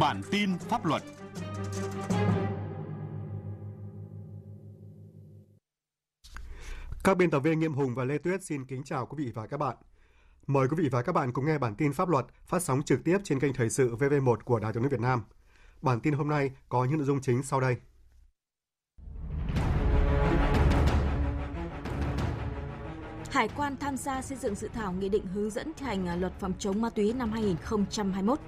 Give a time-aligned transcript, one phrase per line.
[0.00, 1.02] Bản tin pháp luật
[7.04, 9.46] Các biên tập viên Nghiêm Hùng và Lê Tuyết xin kính chào quý vị và
[9.46, 9.76] các bạn.
[10.46, 13.04] Mời quý vị và các bạn cùng nghe bản tin pháp luật phát sóng trực
[13.04, 15.22] tiếp trên kênh Thời sự VV1 của Đài tiếng nói Việt Nam.
[15.82, 17.76] Bản tin hôm nay có những nội dung chính sau đây.
[23.34, 26.32] Hải quan tham gia xây dựng dự thảo nghị định hướng dẫn thi hành luật
[26.40, 28.38] phòng chống ma túy năm 2021.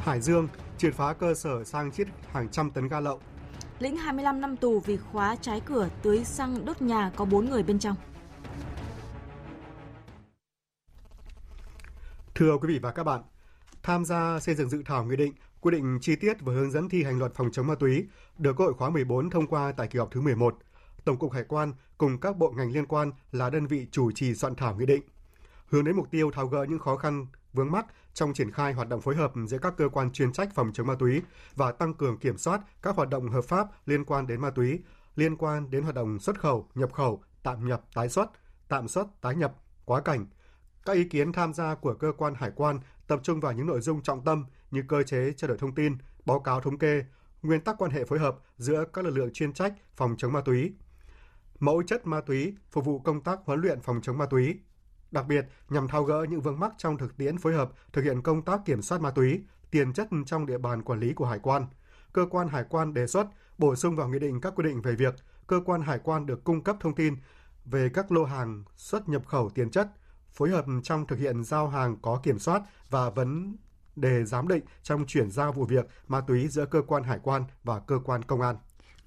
[0.00, 3.20] Hải Dương triệt phá cơ sở sang chiết hàng trăm tấn ga lậu.
[3.78, 7.62] Lĩnh 25 năm tù vì khóa trái cửa tưới xăng đốt nhà có 4 người
[7.62, 7.96] bên trong.
[12.34, 13.22] Thưa quý vị và các bạn,
[13.82, 16.88] tham gia xây dựng dự thảo nghị định quy định chi tiết và hướng dẫn
[16.88, 18.06] thi hành luật phòng chống ma túy
[18.38, 20.58] được Quốc hội khóa 14 thông qua tại kỳ họp thứ 11.
[21.04, 24.34] Tổng cục Hải quan cùng các bộ ngành liên quan là đơn vị chủ trì
[24.34, 25.02] soạn thảo nghị định,
[25.66, 28.88] hướng đến mục tiêu tháo gỡ những khó khăn vướng mắc trong triển khai hoạt
[28.88, 31.22] động phối hợp giữa các cơ quan chuyên trách phòng chống ma túy
[31.56, 34.80] và tăng cường kiểm soát các hoạt động hợp pháp liên quan đến ma túy,
[35.16, 38.30] liên quan đến hoạt động xuất khẩu, nhập khẩu, tạm nhập, tái xuất,
[38.68, 40.26] tạm xuất, tái nhập, quá cảnh.
[40.84, 43.80] Các ý kiến tham gia của cơ quan hải quan tập trung vào những nội
[43.80, 47.04] dung trọng tâm như cơ chế trao đổi thông tin, báo cáo thống kê,
[47.42, 50.40] nguyên tắc quan hệ phối hợp giữa các lực lượng chuyên trách phòng chống ma
[50.40, 50.72] túy,
[51.62, 54.58] mẫu chất ma túy phục vụ công tác huấn luyện phòng chống ma túy,
[55.10, 58.22] đặc biệt nhằm thao gỡ những vướng mắc trong thực tiễn phối hợp thực hiện
[58.22, 61.38] công tác kiểm soát ma túy, tiền chất trong địa bàn quản lý của hải
[61.38, 61.66] quan.
[62.12, 63.26] Cơ quan hải quan đề xuất
[63.58, 65.14] bổ sung vào nghị định các quy định về việc
[65.46, 67.16] cơ quan hải quan được cung cấp thông tin
[67.64, 69.88] về các lô hàng xuất nhập khẩu tiền chất,
[70.30, 73.56] phối hợp trong thực hiện giao hàng có kiểm soát và vấn
[73.96, 77.44] đề giám định trong chuyển giao vụ việc ma túy giữa cơ quan hải quan
[77.64, 78.56] và cơ quan công an.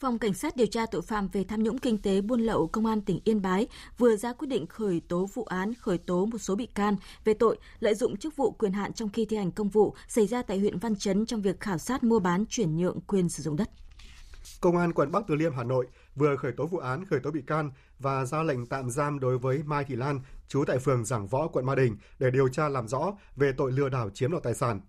[0.06, 2.86] Phòng Cảnh sát điều tra tội phạm về tham nhũng kinh tế buôn lậu Công
[2.86, 3.68] an tỉnh Yên Bái
[3.98, 7.34] vừa ra quyết định khởi tố vụ án khởi tố một số bị can về
[7.34, 10.42] tội lợi dụng chức vụ quyền hạn trong khi thi hành công vụ xảy ra
[10.42, 13.56] tại huyện Văn Chấn trong việc khảo sát mua bán chuyển nhượng quyền sử dụng
[13.56, 13.70] đất.
[14.62, 17.32] Công an quận Bắc Từ Liêm Hà Nội vừa khởi tố vụ án khởi tố
[17.32, 21.06] bị can và ra lệnh tạm giam đối với Mai Thị Lan, trú tại phường
[21.06, 24.32] Giảng Võ, quận Ba Đình để điều tra làm rõ về tội lừa đảo chiếm
[24.32, 24.82] đoạt tài sản.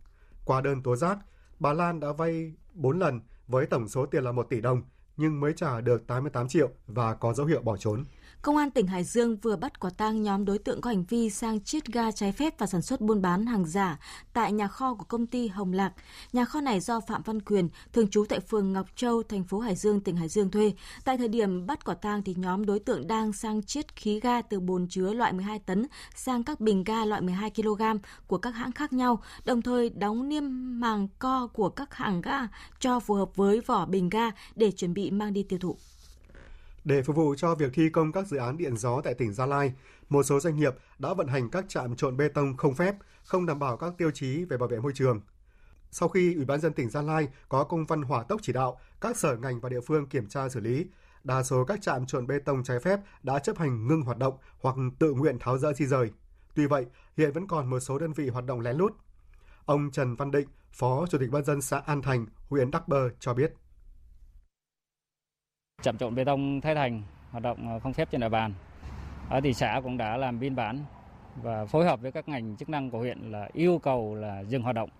[0.44, 1.18] Qua đơn tố giác,
[1.58, 4.82] bà Lan đã vay 4 lần với tổng số tiền là 1 tỷ đồng
[5.16, 8.04] nhưng mới trả được 88 triệu và có dấu hiệu bỏ trốn.
[8.42, 11.30] Công an tỉnh Hải Dương vừa bắt quả tang nhóm đối tượng có hành vi
[11.30, 13.98] sang chiết ga trái phép và sản xuất buôn bán hàng giả
[14.32, 15.92] tại nhà kho của công ty Hồng Lạc.
[16.32, 19.58] Nhà kho này do Phạm Văn Quyền, thường trú tại phường Ngọc Châu, thành phố
[19.58, 20.72] Hải Dương, tỉnh Hải Dương thuê.
[21.04, 24.42] Tại thời điểm bắt quả tang thì nhóm đối tượng đang sang chiết khí ga
[24.42, 27.82] từ bồn chứa loại 12 tấn sang các bình ga loại 12 kg
[28.26, 30.44] của các hãng khác nhau, đồng thời đóng niêm
[30.80, 32.38] màng co của các hàng ga
[32.80, 35.76] cho phù hợp với vỏ bình ga để chuẩn bị mang đi tiêu thụ.
[36.84, 39.46] Để phục vụ cho việc thi công các dự án điện gió tại tỉnh Gia
[39.46, 39.72] Lai,
[40.08, 42.94] một số doanh nghiệp đã vận hành các trạm trộn bê tông không phép,
[43.24, 45.20] không đảm bảo các tiêu chí về bảo vệ môi trường.
[45.90, 48.80] Sau khi Ủy ban dân tỉnh Gia Lai có công văn hỏa tốc chỉ đạo
[49.00, 50.86] các sở ngành và địa phương kiểm tra xử lý,
[51.24, 54.34] đa số các trạm trộn bê tông trái phép đã chấp hành ngưng hoạt động
[54.60, 56.10] hoặc tự nguyện tháo dỡ di rời.
[56.54, 58.92] Tuy vậy, hiện vẫn còn một số đơn vị hoạt động lén lút.
[59.64, 63.08] Ông Trần Văn Định, Phó Chủ tịch Ban dân xã An Thành, huyện Đắc Bơ
[63.20, 63.54] cho biết.
[65.86, 68.52] Chạm trộn bê tông Thái Thành hoạt động ờ, không phép trên địa bàn.
[69.28, 70.84] Ở thị xã cũng đã làm biên bản
[71.42, 74.62] và phối hợp với các ngành chức năng của huyện là yêu cầu là dừng
[74.62, 74.90] hoạt động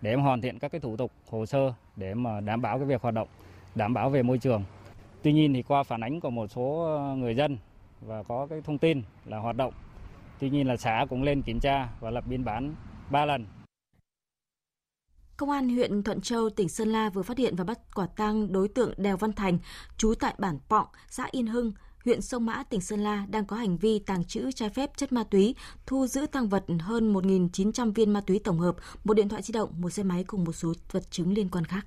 [0.00, 2.86] để mà hoàn thiện các cái thủ tục hồ sơ để mà đảm bảo cái
[2.86, 3.28] việc hoạt động,
[3.74, 4.64] đảm bảo về môi trường.
[5.22, 7.58] Tuy nhiên thì qua phản ánh của một số ờ, người dân
[8.00, 9.72] và có cái thông tin là hoạt động.
[10.38, 12.74] Tuy nhiên là xã cũng lên kiểm tra và lập biên bản
[13.10, 13.46] 3 lần
[15.36, 18.52] Công an huyện Thuận Châu, tỉnh Sơn La vừa phát hiện và bắt quả tang
[18.52, 19.58] đối tượng Đèo Văn Thành,
[19.96, 21.72] trú tại bản Pọng, xã Yên Hưng,
[22.04, 25.12] huyện Sông Mã, tỉnh Sơn La đang có hành vi tàng trữ trái phép chất
[25.12, 25.54] ma túy,
[25.86, 29.52] thu giữ tăng vật hơn 1.900 viên ma túy tổng hợp, một điện thoại di
[29.52, 31.86] động, một xe máy cùng một số vật chứng liên quan khác.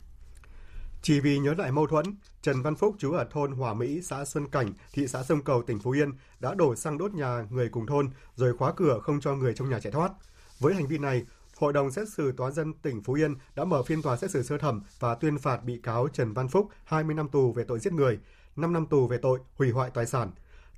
[1.02, 2.06] Chỉ vì nhớ lại mâu thuẫn,
[2.42, 5.62] Trần Văn Phúc chú ở thôn Hòa Mỹ, xã Xuân Cảnh, thị xã Sông Cầu,
[5.62, 9.20] tỉnh Phú Yên đã đổ xăng đốt nhà người cùng thôn rồi khóa cửa không
[9.20, 10.12] cho người trong nhà chạy thoát.
[10.60, 11.26] Với hành vi này,
[11.58, 14.44] Hội đồng xét xử Tòa dân tỉnh Phú Yên đã mở phiên tòa xét xử
[14.44, 17.80] sơ thẩm và tuyên phạt bị cáo Trần Văn Phúc 20 năm tù về tội
[17.80, 18.20] giết người,
[18.56, 20.32] 5 năm tù về tội hủy hoại tài sản.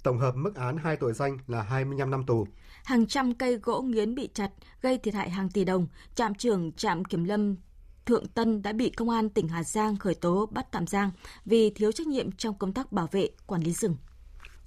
[0.04, 2.48] Tổng hợp mức án hai tội danh là 25 năm tù.
[2.84, 5.88] Hàng trăm cây gỗ nghiến bị chặt, gây thiệt hại hàng tỷ đồng.
[6.16, 7.56] Trạm trưởng trạm kiểm lâm
[8.06, 11.12] Thượng Tân đã bị công an tỉnh Hà Giang khởi tố bắt tạm giam
[11.46, 13.96] vì thiếu trách nhiệm trong công tác bảo vệ, quản lý rừng.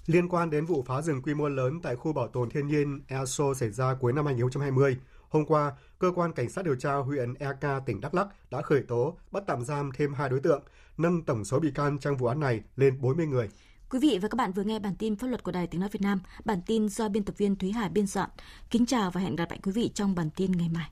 [0.07, 3.01] Liên quan đến vụ phá rừng quy mô lớn tại khu bảo tồn thiên nhiên
[3.09, 4.97] ESO xảy ra cuối năm 2020,
[5.33, 8.83] Hôm qua, cơ quan cảnh sát điều tra huyện EK tỉnh Đắk Lắk đã khởi
[8.83, 10.63] tố, bắt tạm giam thêm hai đối tượng,
[10.99, 13.49] nâng tổng số bị can trong vụ án này lên 40 người.
[13.91, 15.91] Quý vị và các bạn vừa nghe bản tin pháp luật của Đài Tiếng nói
[15.93, 16.21] Việt Nam.
[16.45, 18.31] Bản tin do biên tập viên Thúy Hà biên soạn.
[18.71, 20.91] Kính chào và hẹn gặp lại quý vị trong bản tin ngày mai.